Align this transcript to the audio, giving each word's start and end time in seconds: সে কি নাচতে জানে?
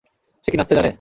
সে 0.45 0.49
কি 0.51 0.57
নাচতে 0.57 0.73
জানে? 0.75 0.89